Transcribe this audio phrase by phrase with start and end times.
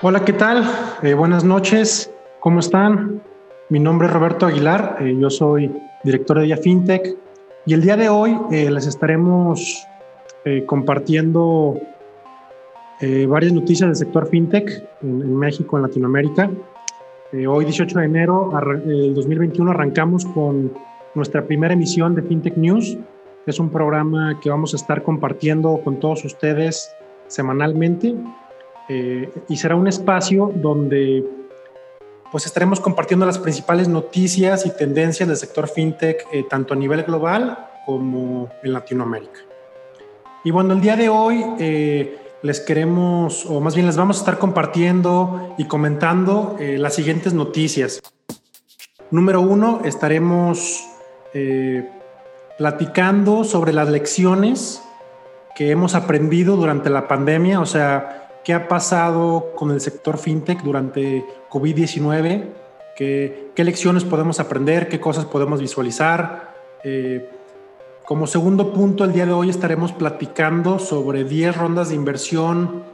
[0.00, 0.62] Hola, ¿qué tal?
[1.02, 3.20] Eh, buenas noches, ¿cómo están?
[3.68, 5.74] Mi nombre es Roberto Aguilar, eh, yo soy
[6.04, 7.16] director de Vía FinTech
[7.66, 9.84] y el día de hoy eh, les estaremos
[10.66, 11.78] compartiendo
[13.26, 16.48] varias noticias del sector FinTech en, México, en Latinoamérica.
[17.48, 18.50] hoy, 18 de enero
[18.86, 20.72] del 2021, arrancamos con
[21.14, 22.96] nuestra primera emisión de FinTech News.
[23.46, 26.88] Es un programa que vamos a estar compartiendo con todos ustedes
[27.26, 28.14] semanalmente
[28.88, 31.24] eh, y será un espacio donde
[32.30, 37.02] pues estaremos compartiendo las principales noticias y tendencias del sector fintech eh, tanto a nivel
[37.02, 39.40] global como en Latinoamérica.
[40.44, 44.20] Y bueno, el día de hoy eh, les queremos, o más bien les vamos a
[44.20, 48.00] estar compartiendo y comentando las siguientes noticias.
[49.10, 50.84] Número uno, estaremos
[52.58, 54.82] platicando sobre las lecciones
[55.56, 60.62] que hemos aprendido durante la pandemia, o sea, qué ha pasado con el sector fintech
[60.62, 62.44] durante COVID-19,
[62.96, 66.54] qué, qué, lecciones podemos aprender, qué cosas podemos visualizar.
[66.82, 67.28] Eh,
[68.06, 72.84] como segundo punto, el día de hoy estaremos platicando sobre 10 rondas de inversión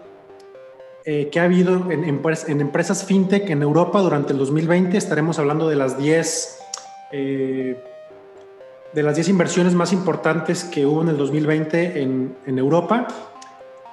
[1.05, 4.97] eh, que ha habido en, en, empresas fintech en Europa durante el 2020.
[4.97, 6.59] Estaremos hablando de las 10
[7.13, 7.81] eh,
[8.93, 13.07] de las 10 inversiones más importantes que hubo en el 2020 en, en Europa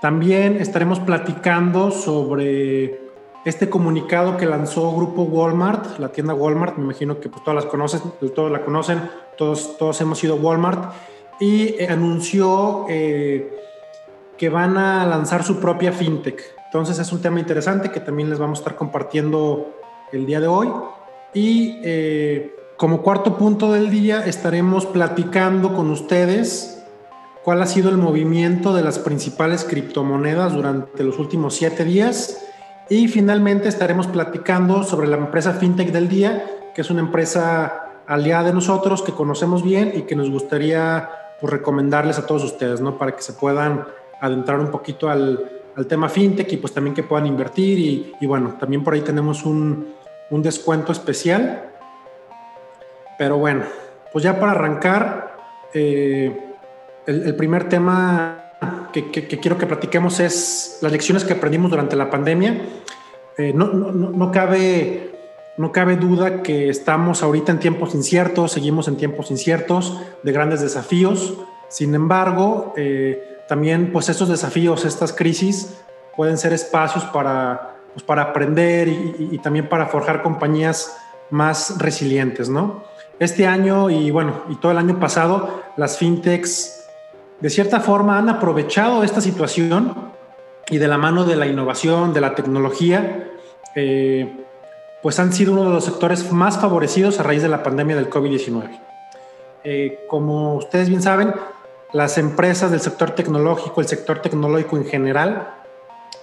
[0.02, 3.00] también estaremos platicando sobre
[3.46, 7.72] este comunicado que lanzó Grupo Walmart, la tienda Walmart, me imagino que pues, todas las
[7.72, 8.02] conocen,
[8.36, 9.02] todos la conocen,
[9.38, 10.94] todos, todos hemos ido a Walmart,
[11.40, 13.58] y eh, anunció eh,
[14.38, 16.42] que van a lanzar su propia fintech.
[16.66, 19.72] Entonces es un tema interesante que también les vamos a estar compartiendo
[20.12, 20.70] el día de hoy.
[21.34, 26.81] Y eh, como cuarto punto del día estaremos platicando con ustedes
[27.44, 32.46] cuál ha sido el movimiento de las principales criptomonedas durante los últimos siete días
[32.90, 38.48] y finalmente estaremos platicando sobre la empresa FinTech del día, que es una empresa aliada
[38.48, 41.10] de nosotros que conocemos bien y que nos gustaría
[41.40, 42.98] pues, recomendarles a todos ustedes, ¿no?
[42.98, 43.86] Para que se puedan
[44.20, 48.26] adentrar un poquito al, al tema FinTech y pues también que puedan invertir y, y
[48.26, 49.94] bueno, también por ahí tenemos un,
[50.30, 51.70] un descuento especial.
[53.18, 53.64] Pero bueno,
[54.12, 55.38] pues ya para arrancar,
[55.73, 56.51] eh,
[57.06, 58.52] el, primer tema
[58.94, 62.62] que, quiero que platiquemos es las lecciones que aprendimos durante la pandemia.
[63.38, 65.11] Eh, no, no, no, cabe,
[65.58, 70.61] no cabe duda que estamos ahorita en tiempos inciertos, seguimos en tiempos inciertos de grandes
[70.61, 71.36] desafíos.
[71.70, 75.78] Sin embargo, eh, también pues estos desafíos, estas crisis,
[76.16, 80.98] pueden ser espacios para, pues, para aprender y, y, también para forjar compañías
[81.30, 82.84] más resilientes, ¿no?
[83.20, 86.80] Este año y bueno, y todo el año pasado, las fintechs
[87.42, 90.12] de cierta forma han aprovechado esta situación
[90.70, 93.32] y de la mano de la innovación, de la tecnología,
[93.76, 94.46] eh,
[95.02, 98.10] pues han sido uno de los sectores más favorecidos a raíz de la pandemia del
[98.10, 98.80] COVID-19.
[99.64, 101.34] Eh, como ustedes bien saben,
[101.94, 105.56] las empresas del sector tecnológico, el sector tecnológico en general,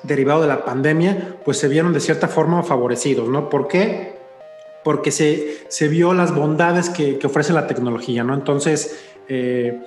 [0.03, 3.51] derivado de la pandemia, pues se vieron de cierta forma favorecidos, ¿no?
[3.51, 4.17] ¿Por qué?
[4.85, 8.35] Porque se, se vio las bondades que, ofrece la tecnología, ¿no?
[8.35, 9.83] Entonces, eh,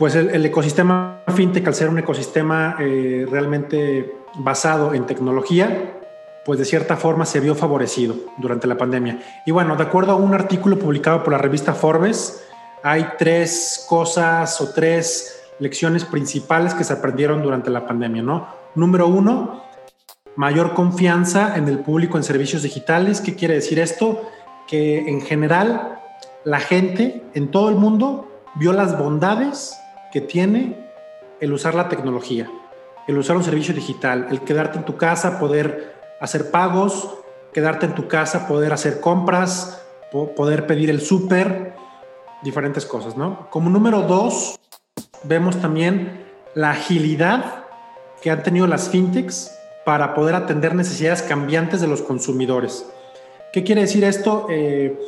[0.00, 6.00] pues el, ecosistema fintech, al ser un ecosistema eh, realmente basado en tecnología,
[6.42, 9.20] pues de cierta forma se vio favorecido durante la pandemia.
[9.44, 12.42] Y bueno, de acuerdo a un artículo publicado por la revista Forbes,
[12.82, 18.48] hay tres cosas o tres lecciones principales que se aprendieron durante la pandemia, ¿no?
[18.74, 19.64] Número uno,
[20.34, 23.20] mayor confianza en el público en servicios digitales.
[23.20, 24.22] ¿Qué quiere decir esto?
[24.66, 26.00] Que en general
[26.44, 29.76] la gente en todo el mundo vio las bondades
[30.12, 30.90] que tiene
[31.40, 32.50] el usar la tecnología,
[33.06, 37.14] el usar un servicio digital, el quedarte en tu casa, poder hacer pagos,
[37.52, 41.74] quedarte en tu casa, poder hacer compras, poder pedir el súper,
[42.42, 43.48] diferentes cosas, ¿no?
[43.50, 44.58] Como número dos,
[45.24, 46.24] vemos también
[46.54, 47.64] la agilidad
[48.22, 52.86] que han tenido las fintechs para poder atender necesidades cambiantes de los consumidores.
[53.52, 54.46] ¿Qué quiere decir esto?
[54.50, 54.98] Eh,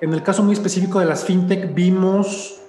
[0.00, 2.61] en el caso muy específico de las fintech vimos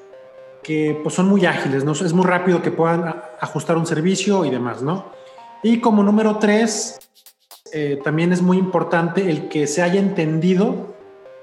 [0.64, 1.92] que pues, son muy ágiles, ¿no?
[1.92, 4.82] es muy rápido que puedan ajustar un servicio y demás.
[4.82, 5.06] ¿no?
[5.62, 7.00] Y como número tres,
[7.72, 10.96] eh, también es muy importante el que se haya entendido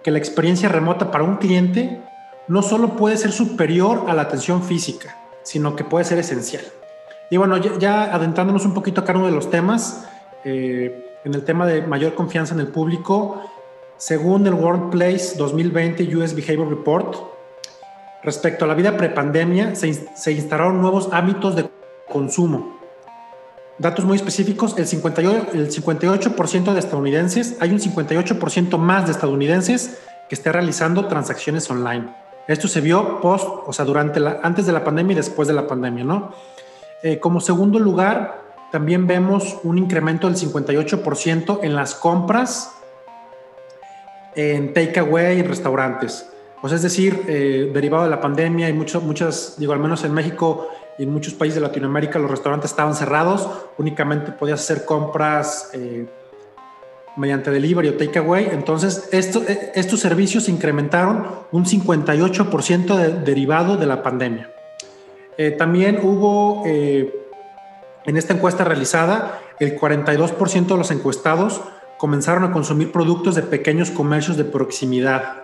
[0.02, 2.00] que la experiencia remota para un cliente
[2.48, 6.64] no solo puede ser superior a la atención física, sino que puede ser esencial.
[7.30, 10.08] Y bueno, ya, adentrándonos un poquito a uno de los temas,
[10.44, 13.40] eh, en el tema de mayor confianza en el público,
[13.96, 17.16] según el Workplace 2020 US Behavior Report,
[18.22, 21.70] Respecto a la vida prepandemia, se, se instalaron nuevos hábitos de
[22.10, 22.78] consumo.
[23.78, 26.34] datos muy específicos, el 58%, el 58
[26.74, 32.14] de estadounidenses, hay un 58% más de estadounidenses que está realizando transacciones online.
[32.46, 35.54] Esto se vio post, o sea, durante la, antes de la pandemia y después de
[35.54, 36.32] la pandemia, ¿no?
[37.02, 42.72] Eh, como segundo lugar, también vemos un incremento del 58% en las compras
[44.34, 46.28] en takeaway y restaurantes.
[46.60, 50.12] Pues es decir, eh, derivado de la pandemia y mucho, muchas, digo, al menos en
[50.12, 50.68] México
[50.98, 53.48] y en muchos países de Latinoamérica los restaurantes estaban cerrados,
[53.78, 56.06] únicamente podías hacer compras eh,
[57.16, 58.50] mediante delivery o takeaway.
[58.52, 64.50] Entonces, esto, eh, estos servicios incrementaron un 58% de, derivado de la pandemia.
[65.56, 71.62] también hubo, en esta encuesta realizada, el 42% de los encuestados
[71.96, 75.39] comenzaron a consumir productos de pequeños comercios de proximidad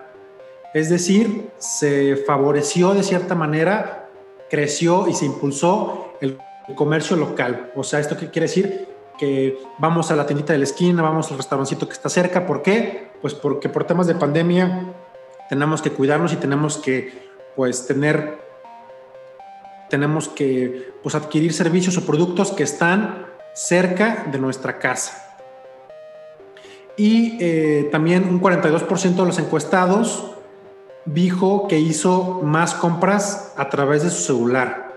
[0.77, 4.09] es decir, se favoreció de cierta manera,
[4.49, 6.37] creció y se impulsó el
[6.75, 7.71] comercio local.
[7.75, 8.87] O sea, ¿esto qué quiere decir?
[9.17, 12.45] Que vamos a la tiendita de la esquina, vamos al restaurancito que está cerca.
[12.45, 13.09] ¿Por qué?
[13.21, 14.93] Pues porque por temas de pandemia
[15.49, 17.11] tenemos que cuidarnos y tenemos que
[17.55, 18.45] pues tener
[19.89, 25.23] tenemos que pues, adquirir servicios o productos que están cerca de nuestra casa.
[26.97, 30.36] Y eh, también un 42% de los encuestados
[31.07, 34.95] dijo que hizo más compras a través de su celular.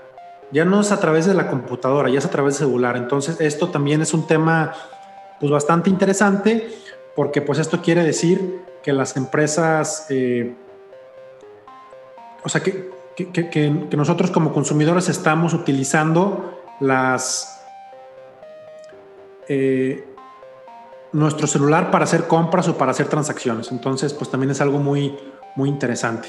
[0.52, 2.96] Ya no es a través de la computadora, ya es a través del celular.
[2.96, 4.72] Entonces, esto también es un tema
[5.38, 6.68] pues bastante interesante
[7.14, 10.54] porque pues esto quiere decir que las empresas, eh,
[12.42, 17.56] o sea, que, que, nosotros como consumidores estamos utilizando las...
[19.48, 20.06] Eh,
[21.12, 23.72] nuestro celular para hacer compras o para hacer transacciones.
[23.72, 25.18] Entonces, pues también es algo muy,
[25.56, 26.28] muy interesante.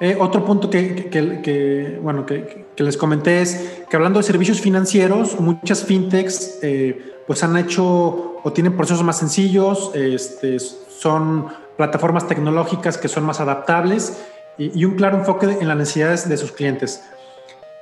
[0.00, 5.84] Eh, otro punto que, bueno, que, les comenté es que hablando de servicios financieros, muchas
[5.84, 13.08] fintechs eh, pues han hecho o tienen procesos más sencillos, este, son plataformas tecnológicas que
[13.08, 14.22] son más adaptables
[14.56, 17.02] y, y, un claro enfoque en las necesidades de sus clientes.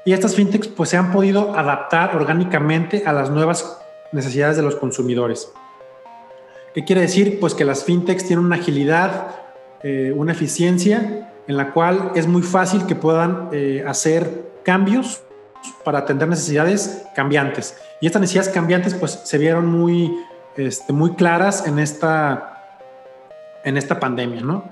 [0.05, 3.79] Y estas fintechs pues se han podido adaptar orgánicamente a las nuevas
[4.11, 5.52] necesidades de los consumidores.
[6.78, 7.40] ¿Qué quiere decir?
[7.40, 9.34] Pues que las fintechs tienen una agilidad,
[9.82, 15.22] eh, una eficiencia en la cual es muy fácil que puedan eh, hacer cambios
[15.82, 17.76] para atender necesidades cambiantes.
[18.00, 20.20] Y estas necesidades cambiantes pues se vieron muy,
[20.56, 22.78] este, muy claras en esta,
[23.64, 24.62] en esta pandemia, ¿no?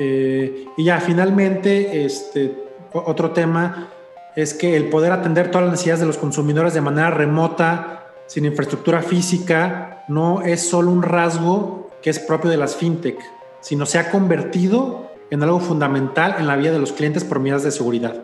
[0.00, 2.56] Eh, y ya finalmente, este,
[2.92, 3.86] otro tema
[4.34, 8.44] es que el poder atender todas las necesidades de los consumidores de manera remota, sin
[8.44, 13.18] infraestructura física no es solo un rasgo que es propio de las fintech,
[13.60, 17.62] sino se ha convertido en algo fundamental en la vida de los clientes por medidas
[17.62, 18.22] de seguridad,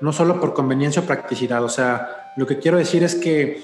[0.00, 1.64] no solo por conveniencia o practicidad.
[1.64, 3.62] O sea, lo que quiero decir es que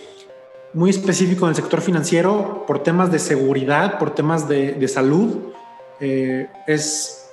[0.73, 5.53] muy específico en el sector financiero, por temas de seguridad, por temas de, salud,
[6.01, 7.26] eh, es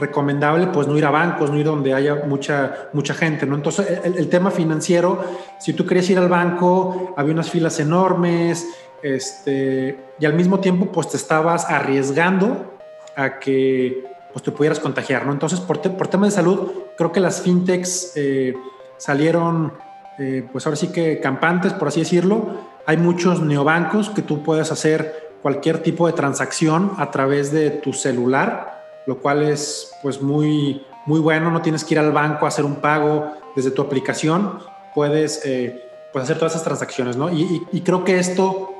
[0.00, 3.54] recomendable pues no ir a bancos, no ir donde haya mucha, mucha gente, ¿no?
[3.54, 5.22] Entonces el, tema financiero,
[5.58, 8.66] si tú querías ir al banco, había unas filas enormes,
[9.02, 12.78] este, y al mismo tiempo pues te estabas arriesgando
[13.16, 15.32] a que pues te pudieras contagiar, ¿no?
[15.32, 18.54] Entonces por, por tema de salud, creo que las fintechs eh,
[18.96, 19.72] salieron
[20.18, 22.68] eh, pues ahora sí que campantes, por así decirlo.
[22.84, 27.94] Hay muchos neobancos que tú puedes hacer cualquier tipo de transacción a través de tu
[27.94, 28.79] celular
[29.10, 32.64] lo cual es pues muy, muy bueno, no tienes que ir al banco a hacer
[32.64, 34.60] un pago desde tu aplicación,
[34.94, 37.28] puedes eh, pues hacer todas esas transacciones, ¿no?
[37.28, 38.72] Y, creo que esto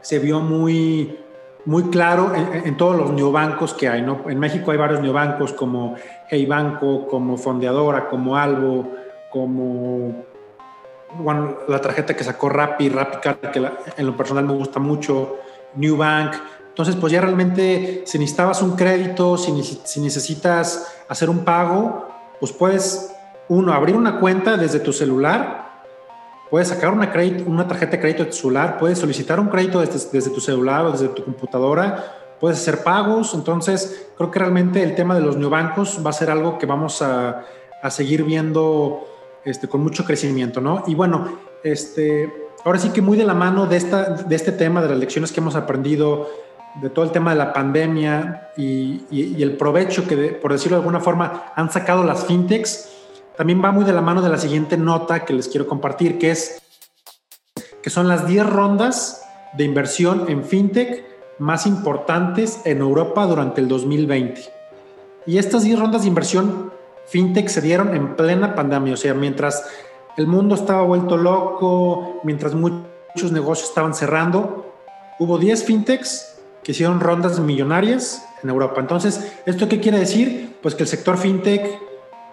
[0.00, 1.18] se vio muy,
[1.66, 4.22] muy claro en, todos los neobancos que hay, ¿no?
[4.26, 5.96] En México hay varios neobancos como
[6.30, 8.88] Hey Banco, como Fondeadora, como Albo,
[9.28, 10.24] como
[11.68, 15.36] la tarjeta que sacó Rappi, RappiCard, que en lo personal me gusta mucho,
[15.74, 16.36] New Bank,
[16.72, 22.08] entonces, pues ya realmente si necesitabas un crédito, si, necesitas hacer un pago,
[22.40, 23.12] pues puedes,
[23.50, 25.82] uno, abrir una cuenta desde tu celular,
[26.50, 29.80] puedes sacar una, crédito, una tarjeta de crédito de tu celular, puedes solicitar un crédito
[29.80, 33.34] desde, tu celular o desde tu computadora, puedes hacer pagos.
[33.34, 37.02] Entonces, creo que realmente el tema de los neobancos va a ser algo que vamos
[37.02, 37.44] a,
[37.90, 39.06] seguir viendo
[39.44, 40.84] este, con mucho crecimiento, ¿no?
[40.86, 42.32] Y bueno, este,
[42.64, 45.32] ahora sí que muy de la mano de, esta, de este tema, de las lecciones
[45.32, 46.30] que hemos aprendido
[46.80, 51.00] de todo el tema de la pandemia y, el provecho que, por decirlo de alguna
[51.00, 52.88] forma, han sacado las fintechs,
[53.36, 56.30] también va muy de la mano de la siguiente nota que les quiero compartir, que
[56.30, 56.62] es
[57.82, 61.04] que son las 10 rondas de inversión en fintech
[61.38, 64.40] más importantes en Europa durante el 2020.
[65.26, 66.72] Y estas 10 rondas de inversión
[67.06, 69.64] fintech se dieron en plena pandemia, o sea, mientras
[70.16, 74.72] el mundo estaba vuelto loco, mientras muchos negocios estaban cerrando,
[75.18, 76.31] hubo 10 fintechs
[76.62, 78.80] que hicieron rondas millonarias en Europa.
[78.80, 80.56] Entonces, ¿esto qué quiere decir?
[80.62, 81.80] Pues que el sector fintech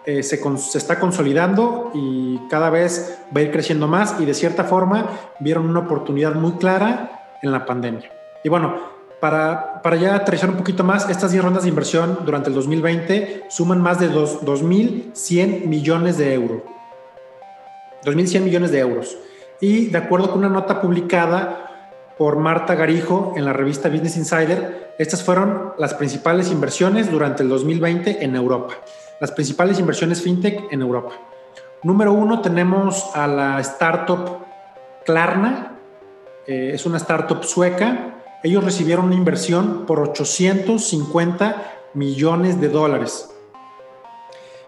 [0.06, 4.34] eh, se, se, está consolidando y cada vez va a ir creciendo más y de
[4.34, 5.10] cierta forma
[5.40, 8.12] vieron una oportunidad muy clara en la pandemia.
[8.44, 8.76] Y bueno,
[9.20, 13.46] para, para ya aterrizar un poquito más, estas 10 rondas de inversión durante el 2020
[13.50, 16.62] suman más de 2.100 millones de euros.
[18.06, 19.18] 2.100 millones de euros.
[19.60, 21.69] Y de acuerdo con una nota publicada
[22.20, 27.50] por Marta Garijo en la revista Business Insider, estas fueron las principales inversiones durante el
[27.50, 28.74] 2020 en Europa.
[29.22, 31.14] Las principales inversiones fintech en Europa.
[31.82, 34.40] Número uno tenemos a la startup
[35.06, 35.78] Klarna.
[36.46, 38.16] Eh, es una startup sueca.
[38.44, 43.30] Ellos recibieron una inversión por 850 millones de dólares.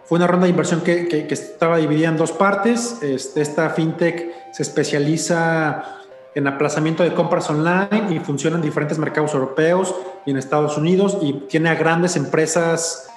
[0.05, 3.00] Fue una ronda de inversión que, estaba dividida en dos partes.
[3.01, 6.00] Este, esta fintech se especializa
[6.33, 9.93] en aplazamiento de compras online y funciona en diferentes mercados europeos
[10.25, 13.09] y en Estados Unidos y tiene a grandes empresas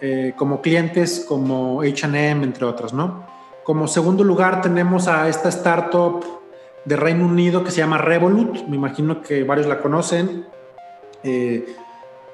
[0.00, 3.26] eh, como clientes como HM, entre otras, ¿no?
[3.64, 6.24] Como segundo lugar tenemos a esta startup
[6.84, 10.46] de Reino Unido que se llama Revolut, me imagino que varios la conocen.
[11.22, 11.66] Eh,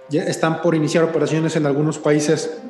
[0.08, 2.62] ya están por iniciar operaciones en algunos países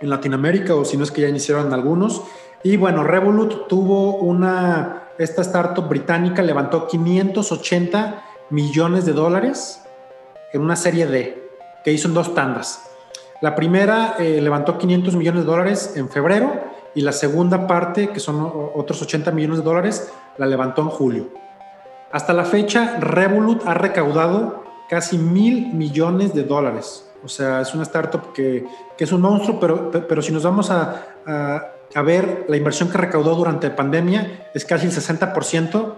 [0.00, 2.22] en Latinoamérica o si no es que ya iniciaron algunos.
[2.62, 9.82] Y bueno, Revolut tuvo una, esta startup británica levantó 580 millones de dólares
[10.52, 11.42] en una serie D
[11.84, 12.84] que hizo en dos tandas.
[13.40, 16.52] La primera eh, levantó 500 millones de dólares en febrero
[16.94, 21.28] y la segunda parte, que son otros 80 millones de dólares, la levantó en julio.
[22.10, 27.08] Hasta la fecha, Revolut ha recaudado casi mil millones de dólares.
[27.24, 28.64] O sea, es una startup que,
[28.96, 31.66] que es un monstruo, pero, pero si nos vamos a, a,
[32.02, 35.94] ver la inversión que recaudó durante la pandemia, es casi el 60%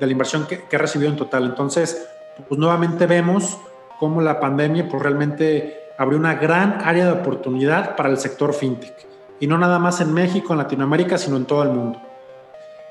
[0.00, 1.44] de la inversión que, que, ha en total.
[1.44, 2.06] Entonces,
[2.48, 3.58] pues nuevamente vemos
[3.98, 9.06] cómo la pandemia pues realmente abrió una gran área de oportunidad para el sector fintech.
[9.40, 12.00] Y no nada más en México, en Latinoamérica, sino en todo el mundo.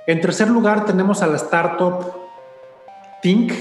[0.06, 2.14] En tercer lugar tenemos a la startup
[3.22, 3.54] Tink,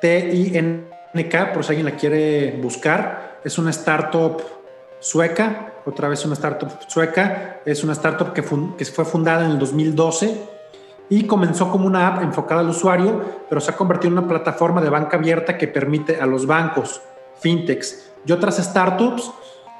[0.00, 4.42] T-I-N-K, por si alguien la quiere buscar es una startup
[5.00, 8.42] sueca, otra vez una startup sueca, es una startup que,
[8.76, 10.48] que fue fundada en el 2012
[11.08, 14.80] y comenzó como una app enfocada al usuario, pero se ha convertido en una plataforma
[14.80, 17.02] de banca abierta que permite a los bancos,
[17.40, 19.30] fintechs y otras startups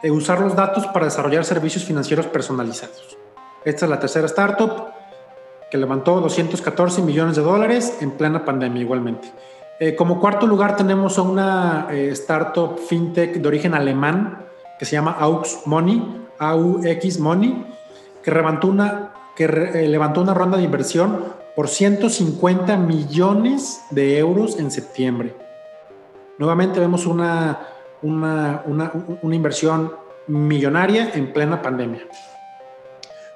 [0.03, 3.17] eh, usar los datos para desarrollar servicios financieros personalizados.
[3.65, 4.89] Esta es la tercera startup
[5.71, 9.33] que levantó 214 millones de dólares en plena pandemia igualmente.
[9.81, 14.42] Eh, como cuarto lugar tenemos a una eh, startup fintech de origen alemán
[14.83, 17.65] que se llama AUX Money, AUX Money,
[18.21, 21.25] que, levantó una, que eh, levantó una ronda de inversión
[21.55, 25.37] por 150 millones de euros en septiembre.
[26.37, 27.61] Nuevamente vemos una,
[28.03, 29.93] una, una, inversión
[30.27, 32.03] millonaria en plena pandemia.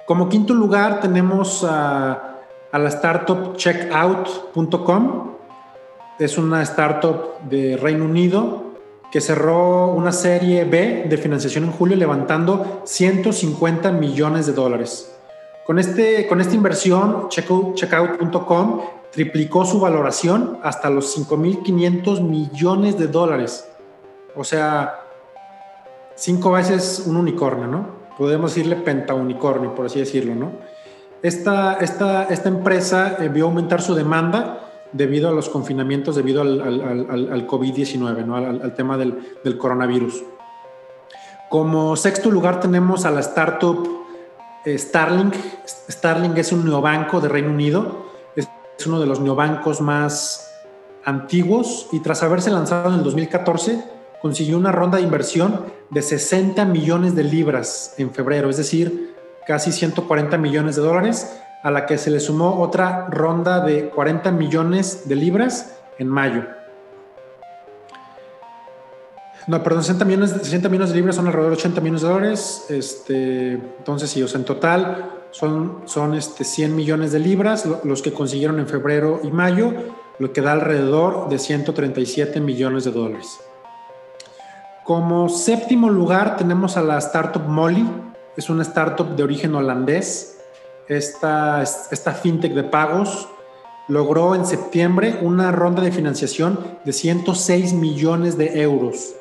[0.05, 2.41] Como quinto lugar tenemos a
[2.73, 5.31] la startup checkout.com,
[6.19, 8.66] es una startup de Reino Unido
[9.11, 15.13] que cerró una serie B de financiación en julio levantando 150 millones de dólares.
[15.65, 23.67] Con, este, con esta inversión, checkout.com triplicó su valoración hasta los 5.500 millones de dólares.
[24.35, 25.01] O sea,
[26.15, 27.97] cinco veces un unicornio, ¿no?
[28.17, 30.51] Podemos decirle pentaunicornio, por así decirlo, ¿no?
[31.21, 36.61] Esta, esta, esta empresa eh, vio aumentar su demanda debido a los confinamientos, debido al,
[36.61, 38.35] al, COVID-19, ¿no?
[38.35, 40.23] al, tema del, del, coronavirus.
[41.49, 43.97] Como sexto lugar tenemos a la startup
[44.65, 45.33] eh, Starlink.
[45.89, 48.49] Starlink es un neobanco de Reino Unido, es,
[48.85, 50.51] uno de los neobancos más
[51.05, 53.81] antiguos y tras haberse lanzado en el 2014
[54.21, 59.15] consiguió una ronda de inversión de 60 millones de libras en febrero, es decir,
[59.45, 64.31] casi 140 millones de dólares a la que se le sumó otra ronda de 40
[64.31, 66.45] millones de libras en mayo.
[69.47, 72.65] No, perdón, 60 millones, 60 millones de libras son alrededor de 80 millones de dólares.
[72.69, 78.01] Este, entonces, sí, o sea, en total son, son este, 100 millones de libras los
[78.01, 79.73] que consiguieron en febrero y mayo,
[80.19, 83.41] lo que da alrededor de 137 millones de dólares.
[84.85, 87.85] Como séptimo lugar tenemos a la startup Molly,
[88.37, 90.36] es una startup de origen holandés
[90.87, 91.63] esta,
[92.21, 93.27] fintech de pagos
[93.87, 99.15] logró en septiembre una ronda de financiación de 106 millones de euros.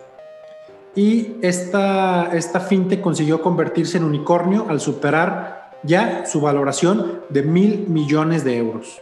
[0.95, 7.87] Y esta, esta fintech consiguió convertirse en unicornio al superar ya su valoración de mil
[7.89, 9.01] millones de euros.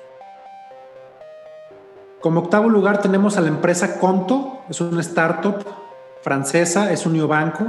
[2.20, 5.64] Como octavo lugar tenemos a la empresa Conto, es una startup
[6.22, 7.66] francesa, es un neobanco,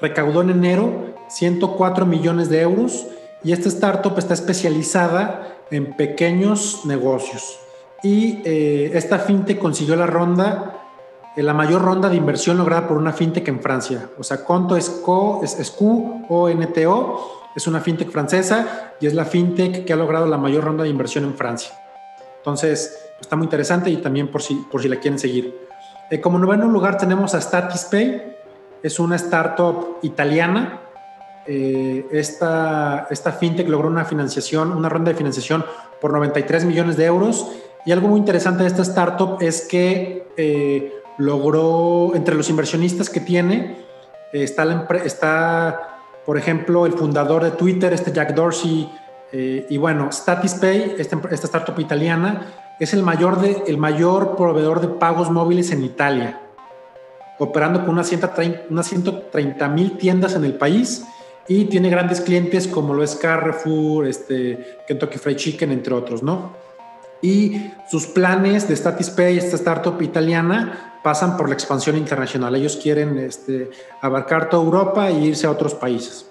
[0.00, 3.06] recaudó en enero 104 millones de euros
[3.44, 7.58] y esta startup está especializada en pequeños negocios.
[8.02, 10.80] Y eh, esta fintech consiguió la ronda,
[11.36, 14.08] eh, la mayor ronda de inversión lograda por una fintech en Francia.
[14.18, 19.14] O sea, Conto es, Co, es, es Q O es una fintech francesa y es
[19.14, 21.72] la fintech que ha logrado la mayor ronda de inversión en Francia.
[22.38, 25.68] Entonces, está muy interesante y también por si, por si la quieren seguir.
[26.10, 28.36] Eh, como noveno lugar tenemos a Statispay,
[28.82, 30.83] es una startup italiana
[31.46, 35.64] eh, esta, esta fintech logró una financiación, una ronda de financiación
[36.00, 37.48] por 93 millones de euros.
[37.84, 43.20] Y algo muy interesante de esta startup es que eh, logró, entre los inversionistas que
[43.20, 43.76] tiene,
[44.32, 48.90] eh, está, está, por ejemplo, el fundador de Twitter, este Jack Dorsey,
[49.68, 52.46] y bueno, Statispay, esta, esta, startup italiana,
[52.78, 56.40] es el mayor, de, el mayor proveedor de pagos móviles en Italia,
[57.40, 61.04] operando con unas 130 mil tiendas en el país
[61.48, 66.52] y tiene grandes clientes como lo es Carrefour, este, Kentucky Fried Chicken, entre otros, ¿no?
[67.20, 72.54] Y sus planes de Statispay, esta startup italiana, pasan por la expansión internacional.
[72.54, 73.70] Ellos quieren este,
[74.00, 76.26] abarcar toda Europa e irse a otros países.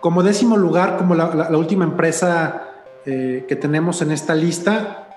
[0.00, 5.08] Como décimo lugar, como la, última empresa eh, que tenemos en esta lista,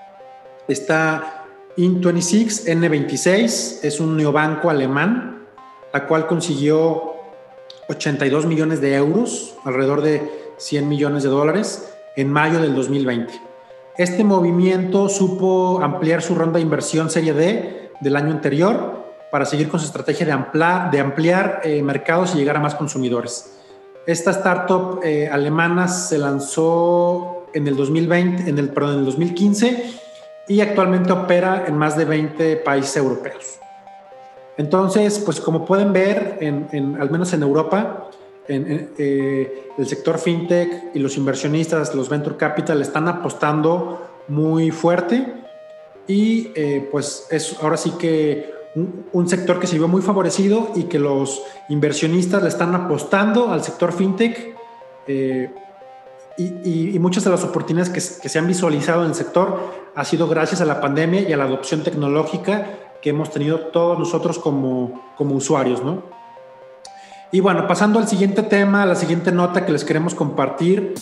[0.68, 1.44] está
[1.76, 5.46] In26 N26, es un neobanco alemán,
[5.92, 7.15] la cual consiguió
[7.88, 10.22] 82 millones de euros, alrededor de
[10.58, 13.32] 100 millones de dólares, en mayo del 2020.
[13.96, 19.68] Este movimiento supo ampliar su ronda de inversión Serie D del año anterior para seguir
[19.68, 23.56] con su estrategia de de ampliar eh, mercados y llegar a más consumidores.
[24.06, 29.84] Esta startup eh, alemana se lanzó en el 2020, en el, perdón, en el 2015
[30.48, 33.58] y actualmente opera en más de 20 países europeos.
[34.58, 38.10] Entonces, pues como pueden ver, al menos en Europa,
[38.48, 45.34] eh, el sector fintech y los inversionistas, los venture capital, están apostando muy fuerte.
[46.08, 48.54] Y eh, pues es ahora sí que
[49.12, 53.64] un, sector que se vio muy favorecido y que los inversionistas le están apostando al
[53.64, 54.54] sector fintech
[55.08, 55.50] eh,
[56.38, 59.58] y, muchas de las oportunidades que, que se han visualizado en el sector
[59.94, 62.66] ha sido gracias a la pandemia y a la adopción tecnológica
[63.02, 66.02] que hemos tenido todos nosotros como, como usuarios, ¿no?
[67.32, 70.94] Y bueno, pasando al siguiente tema, la siguiente nota que les queremos compartir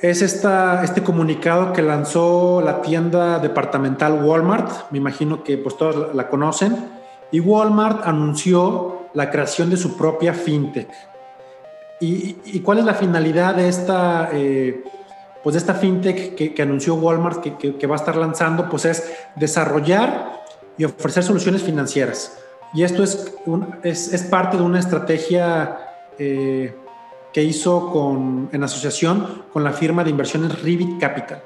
[0.00, 6.14] es esta, este comunicado que lanzó la tienda departamental Walmart, me imagino que pues todos
[6.14, 6.76] la conocen,
[7.32, 10.88] y Walmart anunció la creación de su propia fintech.
[12.00, 14.84] ¿Y, cuál es la finalidad de esta, eh,
[15.42, 18.68] pues de esta fintech que, anunció Walmart que, va a estar lanzando?
[18.68, 20.42] Pues es desarrollar
[20.76, 22.38] y ofrecer soluciones financieras.
[22.74, 25.78] Y esto es, parte de una estrategia
[26.18, 26.76] eh,
[27.32, 31.42] que hizo con, en asociación con la firma de inversiones Revit Capital.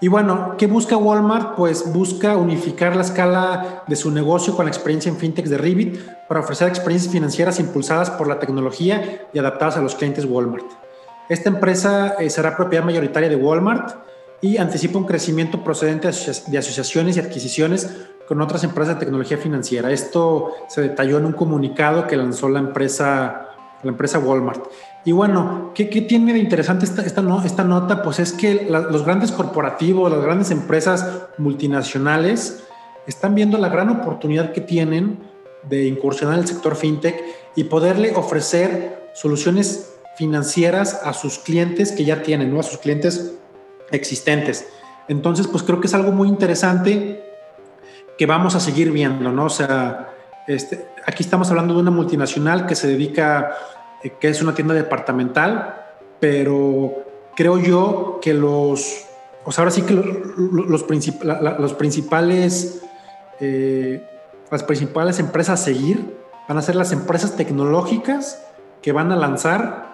[0.00, 1.56] Y bueno, ¿qué busca Walmart?
[1.56, 5.98] Pues busca unificar la escala de su negocio con la experiencia en fintech de Revit
[6.28, 10.83] para ofrecer experiencias financieras impulsadas por la tecnología y adaptadas a los clientes Walmart.
[11.28, 13.96] Esta empresa eh, será propiedad mayoritaria de Walmart
[14.42, 17.96] y anticipa un crecimiento procedente de asociaciones y adquisiciones
[18.28, 19.90] con otras empresas de tecnología financiera.
[19.90, 23.48] Esto se detalló en un comunicado que lanzó la empresa,
[23.82, 24.66] la empresa Walmart.
[25.06, 27.22] Y bueno, ¿qué, tiene de interesante esta,
[27.62, 28.02] nota?
[28.02, 32.64] Pues es que los grandes corporativos, las grandes empresas multinacionales
[33.06, 35.20] están viendo la gran oportunidad que tienen
[35.62, 37.16] de incursionar en el sector fintech
[37.54, 42.60] y poderle ofrecer soluciones financieras a sus clientes que ya tienen, ¿no?
[42.60, 43.34] a sus clientes
[43.90, 44.66] existentes.
[45.08, 47.22] Entonces, pues creo que es algo muy interesante
[48.16, 49.46] que vamos a seguir viendo, ¿no?
[49.46, 50.14] O sea,
[50.46, 53.54] este, aquí estamos hablando de una multinacional que se dedica,
[54.02, 55.82] eh, que es una tienda departamental,
[56.20, 59.06] pero creo yo que los,
[59.44, 62.82] o sea, ahora sí que los, principales,
[63.40, 64.06] eh,
[64.50, 66.16] las principales empresas a seguir
[66.48, 68.42] van a ser las empresas tecnológicas
[68.80, 69.93] que van a lanzar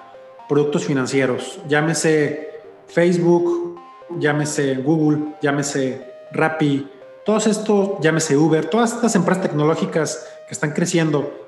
[0.51, 2.51] productos financieros, llámese
[2.89, 3.79] Facebook,
[4.19, 6.89] llámese Google, llámese Rappi,
[7.25, 11.47] todos estos, llámese Uber, todas estas empresas tecnológicas que están creciendo,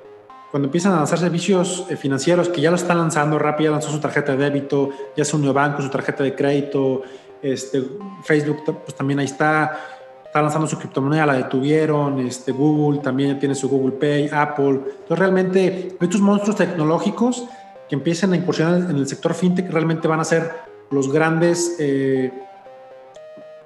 [0.51, 3.91] cuando empiezan a lanzar servicios eh, financieros que ya lo están lanzando, Rappi ya lanzó
[3.91, 7.01] su tarjeta de débito, ya se unió banco, su tarjeta de crédito,
[7.41, 7.83] este,
[8.23, 9.79] Facebook pues también ahí está,
[10.25, 14.79] está lanzando su criptomoneda, la detuvieron, este, Google también tiene su Google Pay, Apple.
[14.85, 17.43] Entonces realmente estos monstruos tecnológicos
[17.89, 20.51] que empiecen a incursionar en el sector fintech realmente van a ser
[20.89, 22.31] los grandes, eh,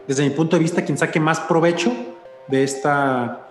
[0.08, 1.92] desde mi punto de vista, quien saque más provecho
[2.48, 3.48] de esta,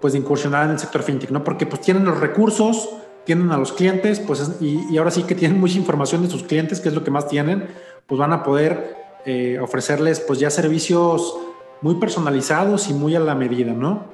[0.00, 1.42] pues de incursionar en el sector fintech, ¿no?
[1.42, 2.90] Porque pues tienen los recursos,
[3.24, 6.80] tienen a los clientes, pues y, ahora sí que tienen mucha información de sus clientes,
[6.80, 7.68] que es lo que más tienen,
[8.06, 11.36] pues van a poder eh, ofrecerles pues ya servicios
[11.80, 14.04] muy personalizados y muy a la medida, ¿no?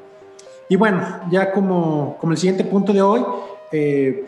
[0.68, 3.24] Y bueno, ya como, como el siguiente punto de hoy,
[3.70, 4.24] eh,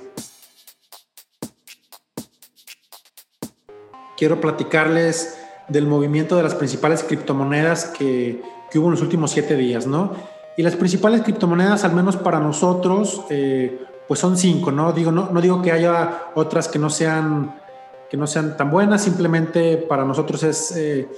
[4.17, 9.57] quiero platicarles del movimiento de las principales criptomonedas que, que, hubo en los últimos siete
[9.57, 10.13] días, ¿no?
[10.57, 14.93] Y las principales criptomonedas, al menos para nosotros, eh, pues son cinco, ¿no?
[14.93, 17.55] Digo, no, no digo que haya otras que no sean,
[18.09, 21.09] que no sean tan buenas, simplemente para nosotros es, eh,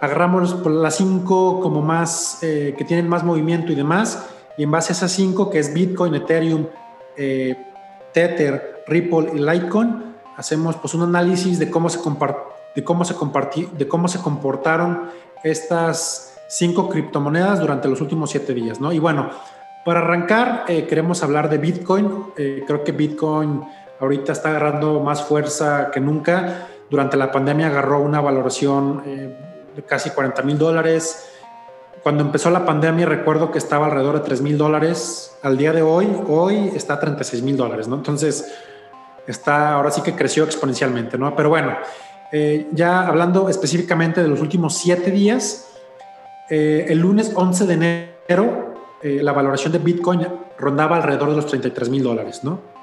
[0.00, 4.92] agarramos las cinco como más, eh, que tienen más movimiento y demás, y en base
[4.92, 6.66] a esas cinco, que es Bitcoin, Ethereum,
[8.12, 10.07] Tether, Ripple y Litecoin,
[10.38, 11.98] hacemos pues un análisis de cómo se
[12.74, 13.14] de cómo se
[13.72, 15.10] de cómo se comportaron
[15.42, 18.92] estas cinco criptomonedas durante los últimos siete días, ¿no?
[18.92, 19.30] Y bueno,
[19.84, 22.26] para arrancar eh, queremos hablar de Bitcoin.
[22.36, 23.64] Eh, creo que Bitcoin
[24.00, 26.68] ahorita está agarrando más fuerza que nunca.
[26.88, 29.36] Durante la pandemia agarró una valoración eh,
[29.74, 31.28] de casi 40 mil dólares.
[32.02, 35.36] Cuando empezó la pandemia recuerdo que estaba alrededor de 3 mil dólares.
[35.42, 37.96] Al día de hoy, hoy está a 36 mil dólares, ¿no?
[37.96, 38.52] Entonces,
[39.28, 41.36] está, ahora sí que creció exponencialmente, ¿no?
[41.36, 41.76] Pero bueno,
[42.32, 45.68] eh, ya hablando específicamente de los últimos siete días,
[46.50, 50.26] eh, el lunes 11 de enero, eh, la valoración de Bitcoin
[50.58, 52.78] rondaba alrededor de los 33 mil dólares, ¿no?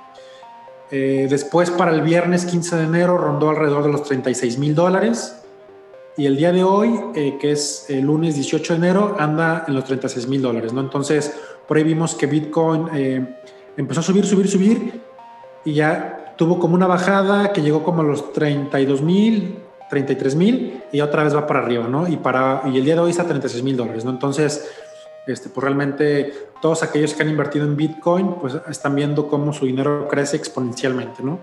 [0.91, 5.41] después, para el viernes 15 de enero, rondó alrededor de los 36 mil dólares.
[6.15, 9.83] Y el día de hoy, que es el lunes 18 de enero, anda en los
[9.83, 10.79] 36 mil dólares, ¿no?
[10.79, 11.35] Entonces,
[11.67, 12.87] por ahí vimos que Bitcoin
[13.75, 15.01] empezó a subir, subir, subir
[15.65, 20.83] y ya tuvo como una bajada que llegó como a los 32 mil, 33 mil
[20.91, 22.07] y otra vez va para arriba, ¿no?
[22.07, 24.11] Y, para, y el día de hoy está a 36 mil dólares, ¿no?
[24.11, 24.69] Entonces,
[25.27, 29.65] este, pues realmente todos aquellos que han invertido en Bitcoin, pues están viendo cómo su
[29.65, 31.39] dinero crece exponencialmente, ¿no?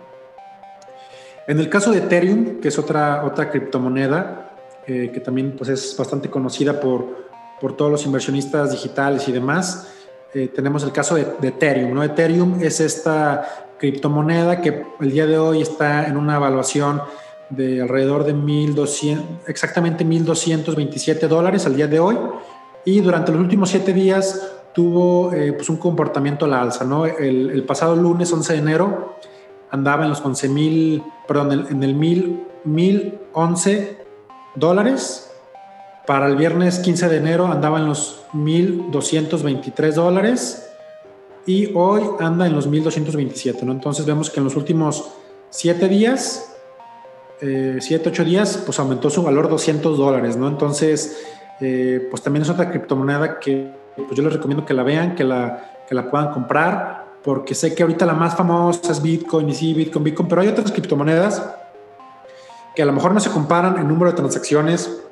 [1.46, 5.96] En el caso de Ethereum, que es otra, otra criptomoneda, eh, que también pues es
[5.96, 7.04] bastante conocida por,
[7.60, 9.92] por todos los inversionistas digitales y demás,
[10.34, 12.02] eh, tenemos el caso de, de, Ethereum, ¿no?
[12.02, 17.02] Ethereum es esta criptomoneda que el día de hoy está en una evaluación
[17.50, 19.18] de alrededor de 1.200,
[19.48, 22.16] exactamente 1.227 dólares al día de hoy.
[22.84, 26.84] Y durante los últimos siete días tuvo eh, pues un comportamiento a la alza.
[26.84, 27.06] ¿no?
[27.06, 29.16] El, pasado lunes 11 de enero
[29.72, 33.96] andaba en los 11.000, perdón, en el 1.011
[34.54, 35.32] dólares.
[36.06, 40.71] Para el viernes 15 de enero andaba en los 1.223 dólares
[41.46, 43.72] y hoy anda en los 1227, ¿no?
[43.72, 45.10] Entonces vemos que en los últimos
[45.50, 46.54] 7 días,
[47.40, 50.48] 7, eh, 8 días, pues aumentó su valor 200 dólares, ¿no?
[50.48, 51.24] Entonces,
[51.60, 55.24] eh, pues también es otra criptomoneda que pues yo les recomiendo que la vean, que
[55.24, 59.54] la, que la puedan comprar, porque sé que ahorita la más famosa es Bitcoin y
[59.54, 61.42] sí, Bitcoin, Bitcoin, pero hay otras criptomonedas
[62.74, 65.02] que a lo mejor no se comparan en número de transacciones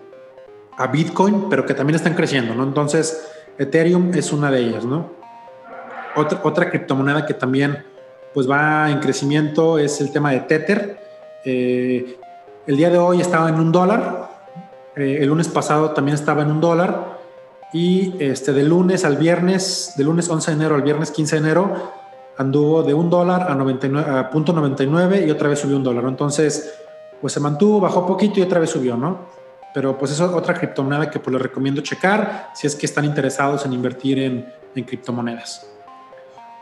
[0.78, 2.62] a Bitcoin, pero que también están creciendo, ¿no?
[2.62, 3.22] Entonces,
[3.58, 5.19] Ethereum es una de ellas, ¿no?
[6.16, 7.84] Otra, otra criptomoneda que también
[8.32, 11.00] pues va en crecimiento es el tema de Tether.
[11.44, 12.18] Eh,
[12.66, 14.30] el día de hoy estaba en un dólar,
[14.96, 17.18] eh, el lunes pasado también estaba en un dólar
[17.72, 21.40] y este, de lunes al viernes, de lunes 11 de enero al viernes 15 de
[21.40, 21.92] enero,
[22.36, 26.04] anduvo de un dólar a, 99, a punto 99 y otra vez subió un dólar.
[26.06, 26.74] Entonces,
[27.20, 29.40] pues se mantuvo, bajó poquito y otra vez subió, ¿no?
[29.72, 33.04] Pero pues eso es otra criptomoneda que pues les recomiendo checar si es que están
[33.04, 35.69] interesados en invertir en, en criptomonedas.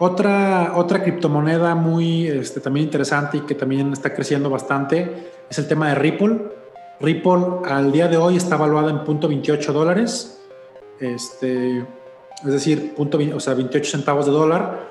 [0.01, 5.67] Otra, otra criptomoneda muy este, también interesante y que también está creciendo bastante es el
[5.67, 6.39] tema de Ripple.
[7.01, 10.41] Ripple al día de hoy está valuada en punto 28 dólares,
[11.01, 14.91] este, es decir, o sea, 28 centavos de dólar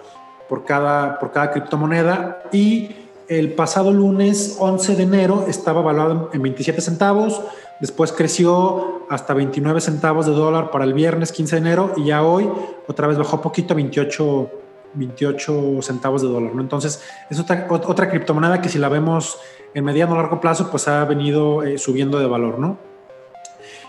[0.50, 2.44] por cada, por cada criptomoneda.
[2.52, 2.90] Y
[3.28, 7.42] el pasado lunes 11 de enero estaba valuado en 27 centavos,
[7.82, 12.24] después creció hasta 29 centavos de dólar para el viernes 15 de enero y ya
[12.24, 12.50] hoy
[12.88, 14.50] otra vez bajó poquito a 28
[14.94, 16.62] 28 centavos de dólar, ¿no?
[16.62, 19.40] Entonces, es otra, criptomoneda que si la vemos
[19.74, 22.78] en mediano o largo plazo, pues ha venido eh, subiendo de valor, ¿no?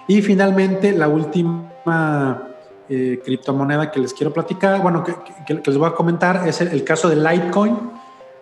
[0.07, 2.49] Y finalmente, la última
[2.89, 7.11] eh, criptomoneda que les quiero platicar, bueno, que, les voy a comentar, es el, caso
[7.11, 7.77] de Litecoin,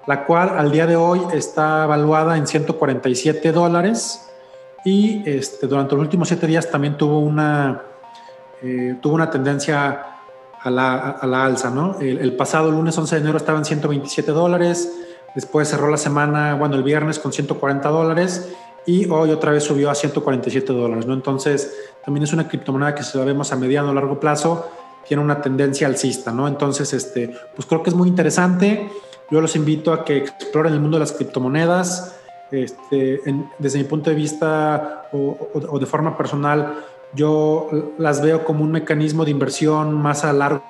[0.07, 4.25] la cual al día de hoy está evaluada en 147 dólares
[4.85, 7.83] y este, durante los últimos siete días también tuvo una,
[8.62, 10.16] eh, tuvo una tendencia
[10.67, 11.97] a la, alza, ¿no?
[12.01, 14.93] El, pasado lunes 11 de enero estaban 127 dólares,
[15.35, 18.53] después cerró la semana, bueno, el viernes con 140 dólares
[18.85, 21.15] y hoy otra vez subió a 147 dólares, ¿no?
[21.15, 21.73] Entonces,
[22.05, 24.69] también es una criptomoneda que si la vemos a mediano o largo plazo,
[25.07, 26.49] tiene una tendencia alcista, ¿no?
[26.49, 28.91] Entonces, este, pues creo que es muy interesante.
[29.31, 32.17] Yo los invito a que exploren el mundo de las criptomonedas.
[32.51, 33.21] Este,
[33.59, 36.75] desde mi punto de vista o, de forma personal,
[37.17, 40.63] yo las veo como un mecanismo de inversión más a largo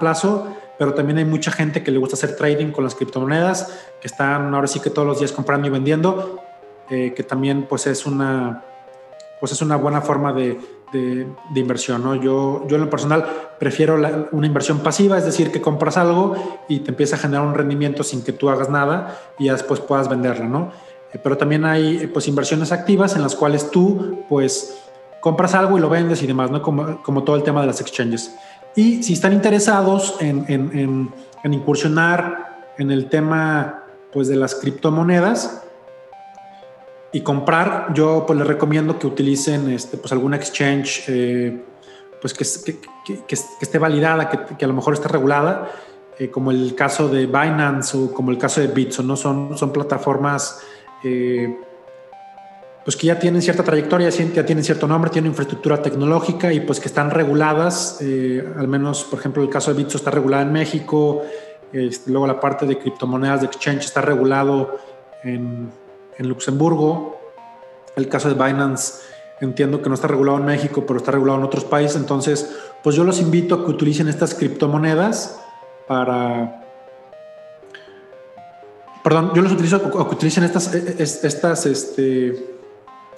[0.00, 4.08] plazo, pero también hay mucha gente que le gusta hacer trading con las criptomonedas, que
[4.08, 6.40] están ahora sí que todos los días comprando y vendiendo,
[6.88, 8.64] eh, que también pues es una,
[9.38, 10.58] pues es una buena forma de,
[10.92, 12.02] de, inversión.
[12.02, 12.14] ¿no?
[12.14, 13.24] Yo, yo en lo personal
[13.58, 13.96] prefiero
[14.32, 16.34] una inversión pasiva, es decir, que compras algo
[16.68, 19.80] y te empieza a generar un rendimiento sin que tú hagas nada y ya después
[19.80, 20.46] puedas venderla.
[20.46, 20.72] ¿no?
[21.12, 24.89] Eh, pero también hay pues, inversiones activas en las cuales tú pues
[25.20, 26.62] compras algo y lo vendes y demás, ¿no?
[26.62, 28.34] como, como todo el tema de las exchanges.
[28.74, 35.64] Y si están interesados en, en, en, incursionar en el tema pues, de las criptomonedas,
[37.12, 41.64] y comprar, yo pues les recomiendo que utilicen este, pues alguna exchange eh,
[42.20, 45.70] pues que, esté validada, que, a lo mejor esté regulada,
[46.18, 49.16] eh, como el caso de Binance o como el caso de Bitso, ¿no?
[49.16, 50.60] Son, son plataformas
[51.02, 51.58] eh,
[52.90, 56.80] pues que ya tienen cierta trayectoria, ya tienen cierto nombre, tienen infraestructura tecnológica y pues
[56.80, 61.22] que están reguladas, al menos por ejemplo el caso de Bitso está regulado en México,
[61.72, 64.76] este, luego la parte de criptomonedas de exchange está regulado
[65.22, 65.70] en
[66.18, 67.20] Luxemburgo.
[67.94, 68.94] El caso de Binance
[69.40, 71.96] entiendo que no está regulado en México, pero está regulado en otros países.
[71.96, 72.50] Entonces,
[72.82, 75.38] pues yo los invito a que utilicen estas criptomonedas
[75.86, 76.64] para...
[79.04, 82.58] Perdón, yo los utilizo a que utilicen estas, estas este,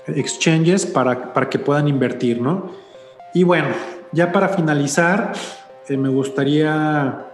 [0.06, 2.70] exchanges para, para que puedan invertir, ¿no?
[3.34, 3.68] Y bueno,
[4.12, 5.32] ya para finalizar,
[5.88, 7.26] eh, me gustaría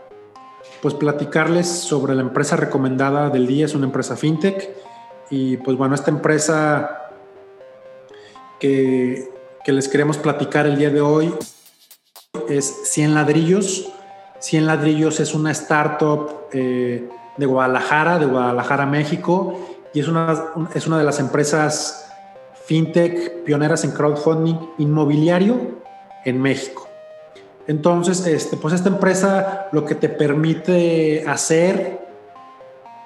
[0.80, 4.70] pues platicarles sobre la empresa recomendada del día, es una empresa fintech
[5.30, 7.10] y pues bueno, esta empresa
[8.58, 11.34] que, les queremos platicar el día de hoy
[12.48, 13.92] es 100 ladrillos.
[14.38, 19.60] 100 ladrillos es una startup eh, de Guadalajara, de Guadalajara, México,
[19.92, 20.42] y es una,
[20.74, 22.07] es una de las empresas
[22.68, 25.80] fintech pioneras en crowdfunding inmobiliario
[26.26, 26.86] en México.
[27.66, 31.98] Entonces, este, pues esta empresa lo que te permite hacer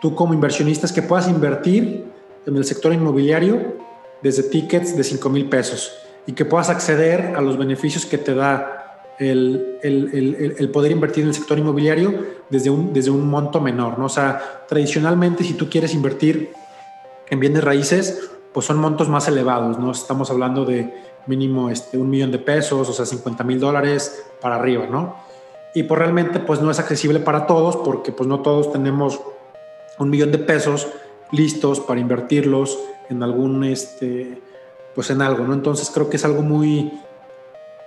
[0.01, 2.07] tú como inversionista es que puedas invertir
[2.45, 3.77] en el sector inmobiliario
[4.21, 5.93] desde tickets de 5 mil pesos
[6.27, 11.23] y que puedas acceder a los beneficios que te da el, el, el, poder invertir
[11.23, 12.13] en el sector inmobiliario
[12.51, 13.97] desde un, desde un monto menor.
[13.97, 14.07] ¿no?
[14.07, 16.51] O sea, tradicionalmente si tú quieres invertir
[17.31, 19.91] en bienes raíces, pues son montos más elevados, ¿no?
[19.91, 20.95] Estamos hablando de
[21.27, 25.17] mínimo este, un millón de pesos, o sea, 50 mil dólares para arriba, ¿no?
[25.75, 29.21] Y pues realmente pues no es accesible para todos porque pues no todos tenemos
[29.99, 30.89] un millón de pesos
[31.31, 34.43] listos para invertirlos en algún, este,
[34.95, 35.55] pues en algo, ¿no?
[35.55, 37.01] Entonces creo que es algo muy,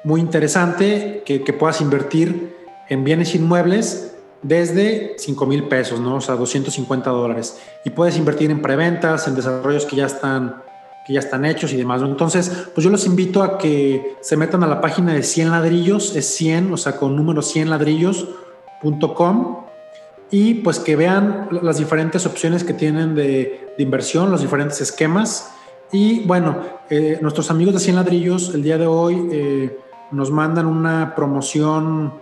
[0.03, 2.55] muy interesante que, puedas invertir
[2.89, 6.15] en bienes inmuebles desde 5 mil pesos, ¿no?
[6.15, 7.59] O sea, 250 dólares.
[7.83, 10.61] Y puedes invertir en preventas, en desarrollos que ya están,
[11.05, 12.01] que ya están hechos y demás.
[12.01, 16.15] Entonces, pues yo los invito a que se metan a la página de 100 ladrillos,
[16.15, 19.65] es 100, o sea, con número 100 ladrillos.com
[20.31, 25.51] y pues que vean las diferentes opciones que tienen de, inversión, los diferentes esquemas.
[25.91, 29.79] Y bueno, eh, nuestros amigos de 100 ladrillos el día de hoy eh,
[30.11, 32.13] nos mandan una promoción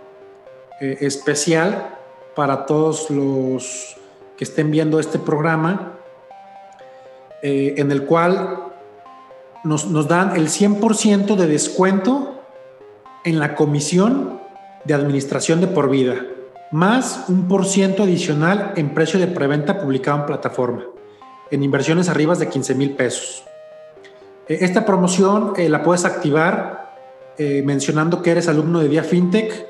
[0.80, 1.93] eh, especial
[2.34, 3.96] para todos los
[4.36, 5.92] que estén viendo este programa,
[7.42, 8.72] en el cual
[9.64, 12.40] nos, dan el 100% de descuento
[13.24, 14.40] en la comisión
[14.84, 16.16] de administración de por vida
[16.74, 20.84] más un por ciento adicional en precio de preventa publicado en plataforma,
[21.52, 23.44] en inversiones arriba de 15 mil pesos.
[24.48, 26.96] Eh, esta promoción eh, la puedes activar
[27.38, 29.68] eh, mencionando que eres alumno de Vía FinTech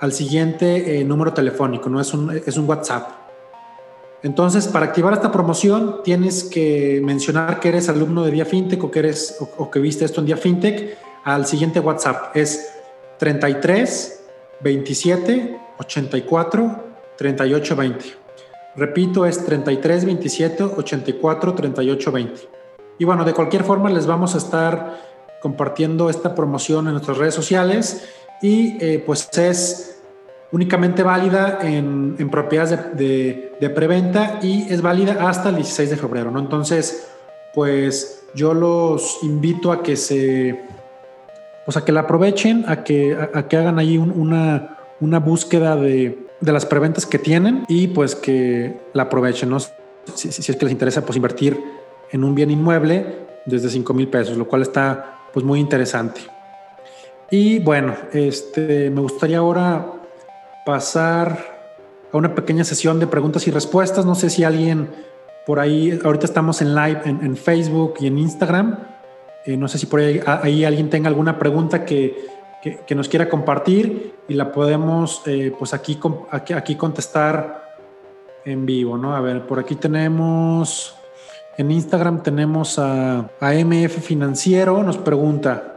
[0.00, 3.26] al siguiente número telefónico, no es un, es un WhatsApp.
[4.22, 8.90] Entonces, para activar esta promoción, tienes que mencionar que eres alumno de Vía FinTech o
[8.90, 12.36] que, eres, o, que viste esto en Vía FinTech al siguiente WhatsApp.
[12.36, 12.72] Es
[13.18, 14.24] 33
[14.60, 16.84] 27 84
[17.16, 18.04] 38 20.
[18.76, 22.40] Repito, es 33 27 84 38 20.
[22.98, 25.00] Y bueno, de cualquier forma les vamos a estar
[25.40, 28.08] compartiendo esta promoción en nuestras redes sociales
[28.42, 29.96] y eh, pues es
[30.52, 35.96] únicamente válida en, en propiedades de, de, preventa y es válida hasta el 16 de
[35.96, 36.38] febrero, ¿no?
[36.38, 37.08] Entonces,
[37.54, 40.60] pues yo los invito a que se,
[41.64, 46.24] pues a que la aprovechen, a que, a, que hagan ahí una, una búsqueda de,
[46.40, 49.50] las preventas que tienen y pues que la aprovechen.
[50.14, 51.58] si, si, es que les interesa, pues invertir
[52.12, 56.35] en un bien inmueble desde 5 mil pesos, lo cual está pues muy interesante.
[57.30, 59.84] Y bueno, este, me gustaría ahora
[60.64, 61.38] pasar
[62.12, 64.06] a una pequeña sesión de preguntas y respuestas.
[64.06, 64.88] No sé si alguien
[65.46, 68.78] por ahí, ahorita estamos en live en, Facebook y en Instagram.
[69.44, 72.26] Eh, no sé si por ahí, alguien tenga alguna pregunta que,
[72.62, 77.76] que, nos quiera compartir y la podemos eh, pues aquí, aquí, aquí contestar
[78.44, 79.14] en vivo, ¿no?
[79.14, 80.96] A ver, por aquí tenemos,
[81.56, 85.75] en Instagram tenemos a, a MF Financiero, nos pregunta,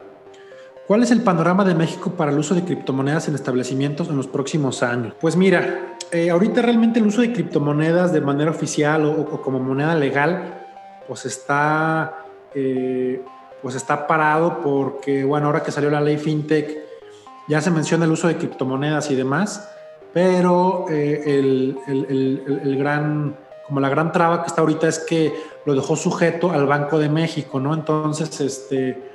[0.90, 4.26] ¿Cuál es el panorama de México para el uso de criptomonedas en establecimientos en los
[4.26, 5.14] próximos años?
[5.22, 9.94] Pues mira, eh, ahorita realmente el uso de criptomonedas de manera oficial o, como moneda
[9.94, 10.66] legal,
[11.08, 12.26] pues está,
[12.56, 13.24] eh,
[13.62, 16.80] pues está parado porque, bueno, ahora que salió la ley FinTech,
[17.48, 19.70] ya se menciona el uso de criptomonedas y demás,
[20.12, 25.36] pero eh, el, el, el, gran, como la gran traba que está ahorita es que
[25.68, 27.76] lo dejó sujeto al Banco de México, ¿no?
[27.76, 29.09] Entonces, este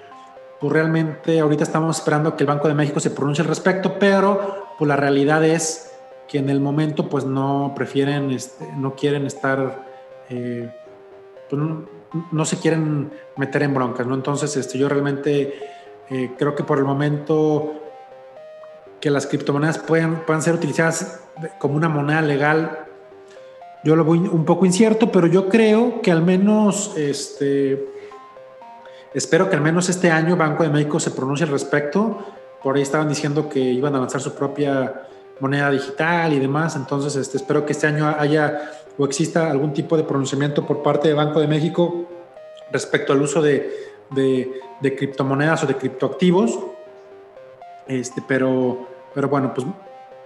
[0.64, 4.64] pues realmente ahorita estamos esperando que el Banco de México se pronuncie al respecto, pero
[4.78, 5.92] pues la realidad es
[6.26, 9.84] que en el momento pues no prefieren, este, no quieren estar,
[10.30, 10.74] eh,
[11.50, 11.60] pues
[12.32, 14.14] no, se quieren meter en broncas, ¿no?
[14.14, 15.54] Entonces este, yo realmente
[16.08, 17.74] eh, creo que por el momento
[19.02, 21.20] que las criptomonedas puedan, puedan ser utilizadas
[21.58, 22.86] como una moneda legal,
[23.84, 27.86] yo lo voy un poco incierto, pero yo creo que al menos este,
[29.14, 32.18] Espero que al menos este año Banco de México se pronuncie al respecto.
[32.62, 35.06] Por ahí estaban diciendo que iban a lanzar su propia
[35.38, 36.74] moneda digital y demás.
[36.74, 41.08] Entonces, este, espero que este año haya o exista algún tipo de pronunciamiento por parte
[41.08, 42.08] de Banco de México
[42.72, 43.70] respecto al uso de,
[44.80, 46.58] criptomonedas o de criptoactivos.
[47.86, 49.64] Este, pero, pero bueno, pues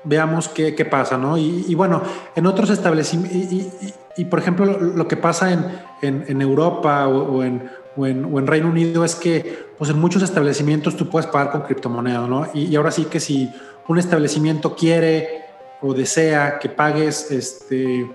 [0.05, 1.37] veamos qué, qué pasa, ¿no?
[1.37, 2.01] Y, bueno,
[2.35, 7.69] en otros establecimientos, y, por ejemplo, lo, que pasa en, en Europa o, en,
[7.99, 12.27] o en, Reino Unido es que pues en muchos establecimientos tú puedes pagar con criptomoneda,
[12.29, 12.47] ¿no?
[12.55, 13.53] Y, ahora sí que si
[13.89, 15.47] un establecimiento quiere
[15.81, 18.09] o desea que pagues este,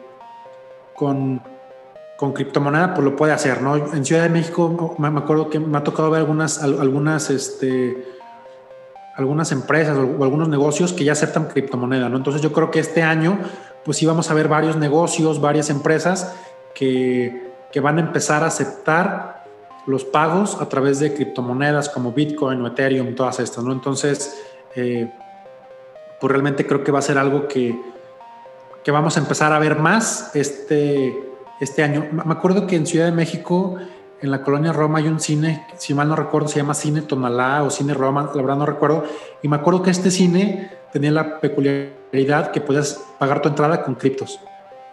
[0.93, 1.41] con,
[2.17, 3.75] con criptomoneda, pues lo puede hacer, ¿no?
[3.75, 8.05] En Ciudad de México me, acuerdo que me ha tocado ver algunas, algunas, este,
[9.15, 12.15] algunas empresas o, algunos negocios que ya aceptan criptomoneda, ¿no?
[12.15, 13.37] Entonces yo creo que este año
[13.83, 16.33] pues sí vamos a ver varios negocios, varias empresas
[16.73, 19.42] que, que van a empezar a aceptar
[19.85, 23.71] los pagos a través de criptomonedas como Bitcoin o Ethereum, todas estas, ¿no?
[23.73, 24.41] Entonces,
[24.75, 25.11] eh,
[26.19, 27.79] pues realmente creo que va a ser algo que,
[28.83, 31.13] que vamos a empezar a ver más este,
[31.59, 32.07] este año.
[32.11, 33.75] Me acuerdo que en Ciudad de México,
[34.21, 37.63] en la colonia Roma, hay un cine, si mal no recuerdo, se llama Cine Tonalá
[37.63, 39.03] o Cine Roma, la verdad no recuerdo,
[39.41, 43.95] y me acuerdo que este cine tenía la peculiaridad que podías pagar tu entrada con
[43.95, 44.39] criptos.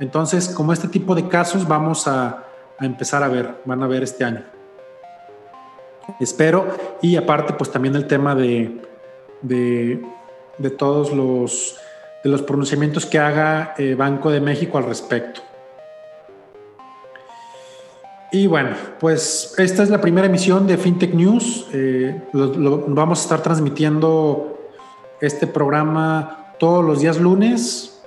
[0.00, 2.44] Entonces, como este tipo de casos vamos a,
[2.78, 4.42] a empezar a ver, van a ver este año
[6.18, 6.66] espero.
[7.02, 8.80] Y aparte, pues también el tema de,
[9.42, 10.00] de,
[10.78, 11.76] todos los,
[12.22, 15.40] de los pronunciamientos que haga eh, Banco de México al respecto.
[18.32, 21.66] Y bueno, pues esta es la primera emisión de FinTech News.
[21.72, 24.70] Eh, vamos a estar transmitiendo
[25.20, 28.00] este programa todos los días lunes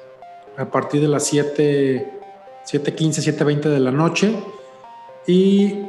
[0.57, 2.21] a partir de las 7,
[2.65, 4.33] 7.15, 7.20 de la noche.
[5.27, 5.87] Y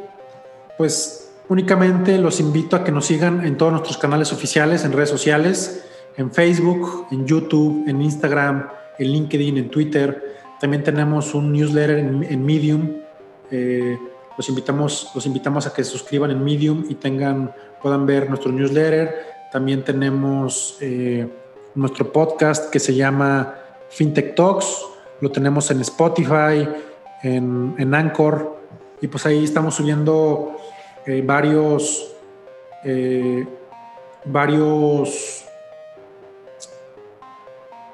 [0.76, 5.10] pues Únicamente los invito a que nos sigan en todos nuestros canales oficiales, en redes
[5.10, 5.84] sociales,
[6.16, 10.36] en Facebook, en YouTube, en Instagram, en LinkedIn, en Twitter.
[10.58, 12.96] También tenemos un newsletter en, Medium.
[13.50, 13.98] Eh,
[14.38, 17.52] los, invitamos, los invitamos a que se suscriban en Medium y tengan,
[17.82, 19.14] puedan ver nuestro newsletter.
[19.52, 21.28] También tenemos eh,
[21.74, 23.54] nuestro podcast que se llama
[23.90, 24.82] FinTech Talks.
[25.20, 26.66] Lo tenemos en Spotify,
[27.22, 28.58] en, en Anchor.
[29.02, 30.56] Y pues ahí estamos subiendo
[31.06, 32.12] eh, varios,
[32.82, 33.46] eh,
[34.24, 35.44] varios,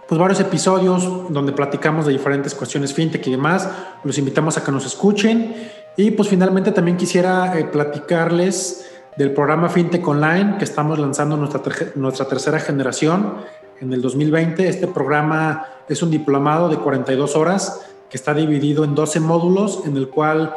[0.09, 3.69] pues varios episodios donde platicamos de diferentes cuestiones fintech y demás.
[4.05, 5.55] Los invitamos a que nos escuchen.
[5.97, 11.63] Y pues finalmente también quisiera eh, platicarles del programa FinTech Online que estamos lanzando nuestra,
[11.97, 13.35] nuestra tercera generación
[13.81, 14.69] en el 2020.
[14.69, 19.97] Este programa es un diplomado de 42 horas que está dividido en 12 módulos en
[19.97, 20.55] el cual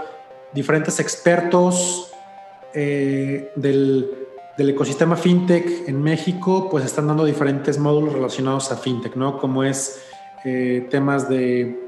[0.53, 2.12] diferentes expertos
[2.73, 4.09] eh, del,
[4.57, 9.37] ecosistema fintech en México, pues están dando diferentes módulos relacionados a fintech, ¿no?
[9.37, 10.01] Como es
[10.45, 11.79] eh, temas de,